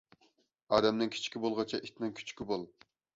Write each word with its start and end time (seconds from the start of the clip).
ئادەمنىڭ 0.77 1.11
كىچىكى 1.15 1.41
بولغۇچە، 1.43 1.81
ئىتنىڭ 1.89 2.15
كۈچۈكى 2.21 2.49
بول. 2.53 2.65